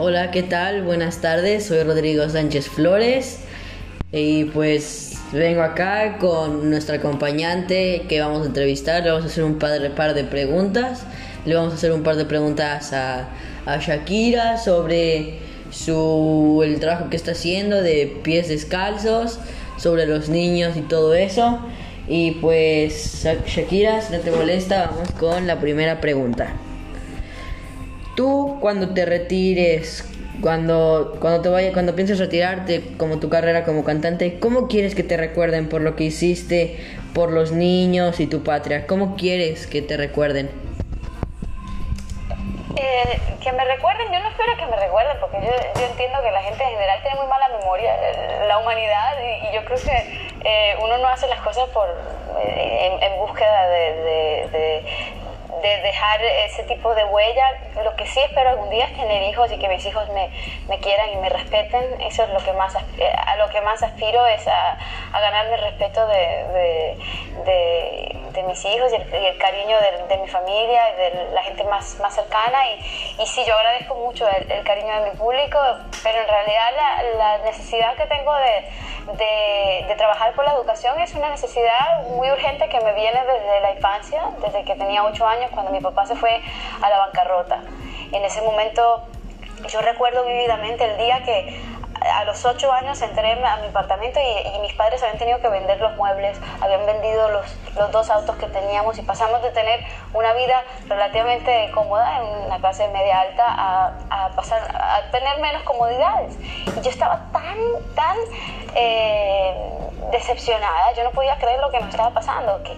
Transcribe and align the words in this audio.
Hola, 0.00 0.30
¿qué 0.30 0.44
tal? 0.44 0.84
Buenas 0.84 1.20
tardes, 1.20 1.66
soy 1.66 1.82
Rodrigo 1.82 2.28
Sánchez 2.28 2.68
Flores 2.68 3.40
y 4.12 4.44
pues 4.44 5.18
vengo 5.32 5.60
acá 5.62 6.18
con 6.18 6.70
nuestra 6.70 6.98
acompañante 6.98 8.06
que 8.08 8.20
vamos 8.20 8.44
a 8.44 8.46
entrevistar, 8.46 9.02
le 9.02 9.10
vamos 9.10 9.24
a 9.24 9.26
hacer 9.26 9.42
un 9.42 9.58
par 9.58 9.80
de, 10.14 10.22
preguntas, 10.22 11.02
le 11.44 11.56
vamos 11.56 11.72
a 11.72 11.74
hacer 11.74 11.90
un 11.90 12.04
par 12.04 12.14
de 12.14 12.26
preguntas 12.26 12.92
a, 12.92 13.28
a 13.66 13.78
Shakira 13.78 14.56
sobre 14.58 15.40
su, 15.72 16.60
el 16.64 16.78
trabajo 16.78 17.10
que 17.10 17.16
está 17.16 17.32
haciendo 17.32 17.82
de 17.82 18.20
pies 18.22 18.46
descalzos, 18.46 19.40
sobre 19.78 20.06
los 20.06 20.28
niños 20.28 20.76
y 20.76 20.82
todo 20.82 21.12
eso. 21.14 21.58
Y 22.06 22.38
pues 22.40 23.26
Shakira, 23.46 24.00
si 24.00 24.12
no 24.12 24.20
te 24.20 24.30
molesta, 24.30 24.92
vamos 24.92 25.10
con 25.18 25.48
la 25.48 25.58
primera 25.58 26.00
pregunta. 26.00 26.54
Tú 28.18 28.58
cuando 28.60 28.94
te 28.94 29.06
retires, 29.06 30.04
cuando, 30.42 31.16
cuando 31.20 31.40
te 31.40 31.50
vaya, 31.50 31.72
cuando 31.72 31.94
pienses 31.94 32.18
retirarte 32.18 32.82
como 32.96 33.20
tu 33.20 33.28
carrera 33.28 33.62
como 33.62 33.84
cantante, 33.84 34.40
¿cómo 34.40 34.66
quieres 34.66 34.96
que 34.96 35.04
te 35.04 35.16
recuerden 35.16 35.68
por 35.68 35.82
lo 35.82 35.94
que 35.94 36.02
hiciste, 36.02 36.80
por 37.14 37.30
los 37.30 37.52
niños 37.52 38.18
y 38.18 38.26
tu 38.26 38.42
patria? 38.42 38.88
¿Cómo 38.88 39.14
quieres 39.14 39.68
que 39.68 39.82
te 39.82 39.96
recuerden? 39.96 40.50
Eh, 42.74 43.20
que 43.40 43.52
me 43.52 43.64
recuerden, 43.64 44.12
yo 44.12 44.18
no 44.18 44.28
espero 44.30 44.56
que 44.56 44.66
me 44.66 44.76
recuerden, 44.76 45.16
porque 45.20 45.36
yo, 45.36 45.86
entiendo 45.86 46.18
que 46.20 46.32
la 46.32 46.42
gente 46.42 46.64
en 46.64 46.70
general 46.70 46.98
tiene 47.02 47.20
muy 47.20 47.28
mala 47.28 47.48
memoria, 47.56 47.94
la 48.48 48.58
humanidad, 48.58 49.14
y, 49.22 49.54
yo 49.54 49.64
creo 49.64 49.78
que 49.78 50.32
eh, 50.44 50.76
uno 50.82 50.98
no 50.98 51.06
hace 51.06 51.28
las 51.28 51.40
cosas 51.42 51.68
por 51.68 51.86
eh, 52.42 52.98
en, 53.00 53.18
búsqueda 53.20 53.68
de 53.68 54.82
dejar 55.60 56.22
ese 56.22 56.64
tipo 56.64 56.94
de 56.94 57.04
huella. 57.04 57.46
Lo 57.84 57.94
que 57.96 58.06
sí 58.06 58.20
espero 58.20 58.50
algún 58.50 58.70
día 58.70 58.86
es 58.86 58.96
tener 58.96 59.22
hijos 59.22 59.50
y 59.52 59.58
que 59.58 59.68
mis 59.68 59.84
hijos 59.84 60.08
me, 60.10 60.30
me 60.68 60.78
quieran 60.78 61.10
y 61.12 61.16
me 61.16 61.28
respeten. 61.28 62.00
Eso 62.00 62.24
es 62.24 62.30
lo 62.30 62.38
que 62.40 62.52
más, 62.52 62.74
a 62.76 63.36
lo 63.36 63.48
que 63.50 63.60
más 63.60 63.82
aspiro, 63.82 64.26
es 64.26 64.46
a, 64.46 64.78
a 65.12 65.20
ganarme 65.20 65.54
el 65.54 65.60
respeto 65.60 66.06
de, 66.06 66.16
de, 66.16 66.98
de, 67.44 68.16
mis 68.42 68.64
hijos 68.64 68.92
y 68.92 68.96
el, 68.96 69.38
cariño 69.38 69.76
de, 70.08 70.16
mi 70.18 70.28
familia 70.28 70.90
y 70.90 70.96
de 70.96 71.30
la 71.32 71.42
gente 71.42 71.64
más, 71.64 71.98
más 72.00 72.14
cercana. 72.14 72.58
Y, 72.70 73.22
y 73.22 73.26
sí, 73.26 73.44
yo 73.46 73.54
agradezco 73.54 73.94
mucho 73.94 74.26
el, 74.28 74.64
cariño 74.64 75.02
de 75.02 75.10
mi 75.10 75.16
público, 75.16 75.58
pero 76.02 76.20
en 76.20 76.28
realidad 76.28 76.68
la, 76.76 77.02
la 77.16 77.38
necesidad 77.38 77.96
que 77.96 78.06
tengo 78.06 78.34
de, 78.34 79.86
de, 79.86 79.94
trabajar 79.96 80.32
por 80.34 80.44
la 80.44 80.52
educación 80.52 80.98
es 81.00 81.14
una 81.14 81.30
necesidad 81.30 82.02
muy 82.08 82.30
urgente 82.30 82.68
que 82.68 82.80
me 82.80 82.92
viene 82.94 83.20
desde 83.24 83.60
la 83.60 83.72
infancia, 83.72 84.22
desde 84.40 84.64
que 84.64 84.74
tenía 84.74 85.04
ocho 85.04 85.26
años 85.26 85.50
cuando 85.52 85.72
mi 85.72 85.80
papá 85.80 86.06
se 86.06 86.14
fue 86.14 86.40
a 86.82 86.88
la 86.88 86.98
bancarrota. 86.98 87.62
En 88.12 88.24
ese 88.24 88.42
momento 88.42 89.02
yo 89.68 89.80
recuerdo 89.80 90.24
vividamente 90.24 90.84
el 90.84 90.96
día 90.98 91.22
que 91.24 91.60
a 92.00 92.24
los 92.24 92.44
ocho 92.44 92.72
años 92.72 93.00
entré 93.02 93.32
a 93.32 93.56
mi 93.56 93.66
apartamento 93.66 94.18
y, 94.20 94.58
mis 94.60 94.72
padres 94.74 95.02
habían 95.02 95.18
tenido 95.18 95.40
que 95.40 95.48
vender 95.48 95.80
los 95.80 95.96
muebles, 95.96 96.38
habían 96.60 96.84
vendido 96.84 97.28
los, 97.30 97.46
los, 97.76 97.90
dos 97.92 98.10
autos 98.10 98.36
que 98.36 98.46
teníamos 98.46 98.98
y 98.98 99.02
pasamos 99.02 99.40
de 99.42 99.50
tener 99.50 99.80
una 100.12 100.32
vida 100.34 100.62
relativamente 100.88 101.70
cómoda 101.72 102.18
en 102.18 102.46
una 102.46 102.58
clase 102.58 102.88
media 102.88 103.20
alta 103.20 103.44
a, 103.46 103.92
a 104.10 104.28
pasar 104.30 104.60
a 104.74 105.10
tener 105.10 105.38
menos 105.40 105.62
comodidades. 105.62 106.36
Y 106.76 106.80
yo 106.80 106.90
estaba 106.90 107.26
tan, 107.32 107.56
tan 107.94 108.16
eh, 108.74 109.54
decepcionada, 110.10 110.92
yo 110.96 111.04
no 111.04 111.10
podía 111.10 111.36
creer 111.38 111.60
lo 111.60 111.70
que 111.70 111.78
nos 111.80 111.90
estaba 111.90 112.10
pasando, 112.10 112.62
que, 112.62 112.76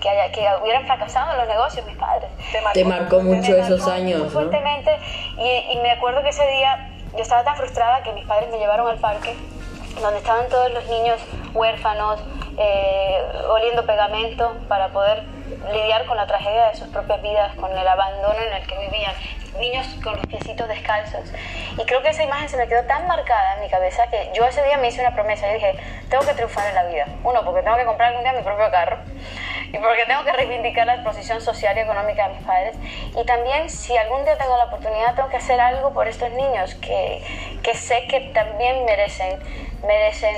que, 0.00 0.08
haya, 0.08 0.32
que 0.32 0.46
hubieran 0.62 0.86
fracasado 0.86 1.32
en 1.32 1.38
los 1.38 1.48
negocios 1.48 1.86
mis 1.86 1.96
padres. 1.96 2.30
Te 2.72 2.84
marcó, 2.84 3.20
mucho 3.20 3.56
esos 3.56 3.86
años. 3.88 4.20
Muy 4.20 4.30
fuertemente 4.30 4.96
y, 5.36 5.72
y 5.72 5.80
me 5.82 5.90
acuerdo 5.90 6.22
que 6.22 6.30
ese 6.30 6.46
día 6.46 6.97
yo 7.14 7.22
estaba 7.22 7.44
tan 7.44 7.56
frustrada 7.56 8.02
que 8.02 8.12
mis 8.12 8.26
padres 8.26 8.50
me 8.50 8.58
llevaron 8.58 8.88
al 8.88 8.98
parque 8.98 9.36
donde 10.00 10.18
estaban 10.18 10.48
todos 10.48 10.70
los 10.72 10.86
niños 10.86 11.20
huérfanos, 11.54 12.20
eh, 12.56 13.20
oliendo 13.48 13.84
pegamento 13.84 14.56
para 14.68 14.88
poder 14.88 15.24
lidiar 15.72 16.06
con 16.06 16.16
la 16.16 16.26
tragedia 16.26 16.68
de 16.68 16.76
sus 16.76 16.88
propias 16.88 17.20
vidas, 17.22 17.54
con 17.56 17.76
el 17.76 17.86
abandono 17.86 18.38
en 18.38 18.52
el 18.52 18.66
que 18.66 18.78
vivían, 18.78 19.14
niños 19.58 19.86
con 20.02 20.14
los 20.16 20.26
piecitos 20.26 20.68
descalzos. 20.68 21.32
Y 21.76 21.84
creo 21.84 22.02
que 22.02 22.10
esa 22.10 22.22
imagen 22.22 22.48
se 22.48 22.56
me 22.56 22.68
quedó 22.68 22.84
tan 22.84 23.06
marcada 23.06 23.54
en 23.54 23.60
mi 23.60 23.68
cabeza 23.68 24.06
que 24.08 24.30
yo 24.34 24.44
ese 24.44 24.62
día 24.64 24.76
me 24.76 24.88
hice 24.88 25.00
una 25.00 25.14
promesa 25.14 25.50
y 25.50 25.54
dije, 25.54 25.74
tengo 26.08 26.24
que 26.24 26.34
triunfar 26.34 26.68
en 26.68 26.74
la 26.74 26.84
vida. 26.84 27.06
Uno, 27.24 27.44
porque 27.44 27.62
tengo 27.62 27.76
que 27.76 27.84
comprar 27.84 28.10
algún 28.10 28.22
día 28.22 28.32
mi 28.32 28.42
propio 28.42 28.70
carro 28.70 28.98
y 29.72 29.78
porque 29.78 30.04
tengo 30.06 30.24
que 30.24 30.32
reivindicar 30.32 30.86
la 30.86 31.02
posición 31.02 31.40
social 31.40 31.76
y 31.76 31.80
económica 31.80 32.28
de 32.28 32.34
mis 32.34 32.44
padres. 32.44 32.76
Y 33.16 33.24
también 33.24 33.68
si 33.70 33.96
algún 33.96 34.24
día 34.24 34.36
tengo 34.36 34.56
la 34.56 34.64
oportunidad, 34.64 35.14
tengo 35.14 35.28
que 35.28 35.36
hacer 35.36 35.60
algo 35.60 35.92
por 35.92 36.08
estos 36.08 36.30
niños 36.30 36.74
que, 36.76 37.22
que 37.62 37.74
sé 37.74 38.06
que 38.06 38.20
también 38.32 38.84
merecen, 38.84 39.38
merecen 39.86 40.34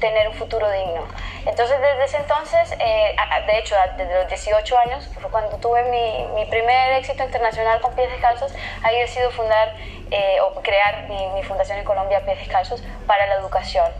tener 0.00 0.28
un 0.28 0.34
futuro 0.34 0.70
digno. 0.70 1.06
Entonces 1.46 1.80
desde 1.80 2.04
ese 2.04 2.16
entonces, 2.18 2.72
eh, 2.78 3.16
de 3.46 3.58
hecho 3.58 3.74
desde 3.96 4.14
los 4.14 4.28
18 4.28 4.78
años, 4.78 5.08
fue 5.20 5.30
cuando 5.30 5.56
tuve 5.56 5.82
mi, 5.84 6.26
mi, 6.34 6.44
primer 6.46 6.92
éxito 6.94 7.24
internacional 7.24 7.80
con 7.80 7.94
Pies 7.94 8.10
Descalzos, 8.10 8.52
ahí 8.82 8.98
decido 9.00 9.30
fundar 9.30 9.74
eh, 10.10 10.38
o 10.42 10.60
crear 10.60 11.08
mi, 11.08 11.28
mi 11.28 11.42
fundación 11.42 11.78
en 11.78 11.84
Colombia, 11.84 12.20
Pies 12.24 12.38
Descalzos, 12.38 12.82
para 13.06 13.26
la 13.26 13.36
educación. 13.36 13.90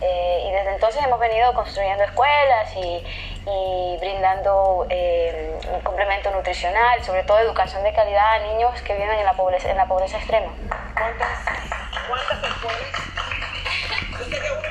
Eh, 0.00 0.44
y 0.46 0.52
desde 0.52 0.74
entonces 0.74 1.02
hemos 1.02 1.18
venido 1.18 1.54
construyendo 1.54 2.04
escuelas 2.04 2.76
y, 2.76 3.02
brindando 4.00 4.86
eh, 4.90 5.54
un 5.72 5.80
complemento 5.80 6.30
nutricional, 6.32 7.02
sobre 7.04 7.22
todo 7.22 7.38
educación 7.38 7.82
de 7.84 7.92
calidad 7.92 8.34
a 8.34 8.38
niños 8.40 8.80
que 8.82 8.94
viven 8.94 9.18
en 9.18 9.24
la 9.24 9.34
pobreza, 9.34 9.70
en 9.70 9.76
la 9.76 9.86
pobreza 9.86 10.18
extrema. 10.18 10.52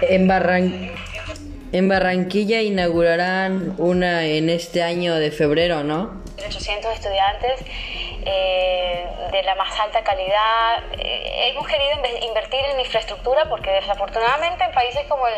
En, 0.01 0.91
en 1.71 1.87
Barranquilla 1.87 2.61
inaugurarán 2.61 3.75
una 3.77 4.25
en 4.25 4.49
este 4.49 4.83
año 4.83 5.15
de 5.15 5.31
febrero, 5.31 5.83
¿no? 5.83 6.21
800 6.45 6.93
estudiantes 6.93 7.61
eh, 8.25 9.07
de 9.31 9.43
la 9.43 9.55
más 9.55 9.79
alta 9.79 10.03
calidad. 10.03 10.83
Eh, 10.93 11.49
hemos 11.49 11.67
querido 11.67 11.91
invertir 12.21 12.65
en 12.65 12.79
infraestructura 12.79 13.45
porque 13.47 13.71
desafortunadamente 13.71 14.63
en 14.63 14.71
países 14.71 15.05
como 15.07 15.27
el, 15.27 15.35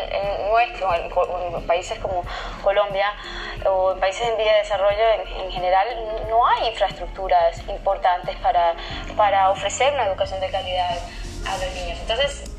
nuestro, 0.50 0.94
en, 0.94 1.66
países 1.66 1.98
como 1.98 2.24
Colombia 2.62 3.12
o 3.66 3.92
en 3.92 4.00
países 4.00 4.28
en 4.28 4.36
vía 4.36 4.52
de 4.52 4.58
desarrollo 4.58 5.04
en, 5.36 5.50
general, 5.52 5.86
no 6.28 6.46
hay 6.46 6.68
infraestructuras 6.68 7.58
importantes 7.68 8.36
para, 8.36 8.74
para 9.16 9.50
ofrecer 9.50 9.92
una 9.92 10.06
educación 10.06 10.40
de 10.40 10.50
calidad 10.50 10.98
a 11.46 11.52
los 11.58 11.74
niños. 11.74 11.98
Entonces, 12.00 12.57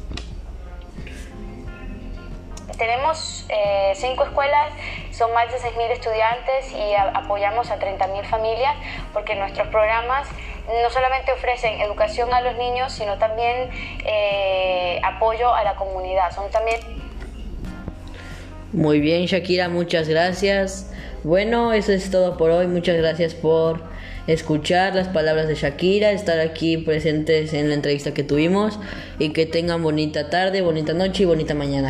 tenemos 2.80 3.46
eh, 3.50 3.92
cinco 3.96 4.24
escuelas, 4.24 4.72
son 5.12 5.32
más 5.34 5.52
de 5.52 5.60
6.000 5.60 5.92
estudiantes 5.92 6.72
y 6.72 6.96
apoyamos 6.96 7.70
a 7.70 7.78
30.000 7.78 8.24
familias 8.24 8.76
porque 9.14 9.36
nuestros 9.36 9.68
programas 9.68 10.28
no 10.68 10.90
solamente 10.90 11.32
ofrecen 11.32 11.82
educación 11.82 12.34
a 12.34 12.42
los 12.42 12.56
niños, 12.58 12.94
sino 12.94 13.18
también 13.18 13.70
eh, 14.06 15.00
apoyo 15.04 15.54
a 15.54 15.64
la 15.64 15.76
comunidad. 15.76 16.32
Son 16.34 16.50
también... 16.50 16.80
Muy 18.72 19.00
bien, 19.00 19.26
Shakira, 19.26 19.68
muchas 19.68 20.08
gracias. 20.08 20.92
Bueno, 21.24 21.74
eso 21.74 21.92
es 21.92 22.10
todo 22.12 22.38
por 22.38 22.52
hoy. 22.52 22.68
Muchas 22.68 22.98
gracias 22.98 23.34
por 23.34 23.82
escuchar 24.28 24.94
las 24.94 25.08
palabras 25.08 25.48
de 25.48 25.56
Shakira, 25.56 26.12
estar 26.12 26.40
aquí 26.40 26.78
presentes 26.78 27.54
en 27.54 27.70
la 27.70 27.76
entrevista 27.76 28.14
que 28.14 28.24
tuvimos 28.24 28.80
y 29.18 29.34
que 29.34 29.48
tengan 29.48 29.82
bonita 29.82 30.30
tarde, 30.30 30.62
bonita 30.62 30.94
noche 30.94 31.24
y 31.24 31.26
bonita 31.26 31.56
mañana. 31.56 31.90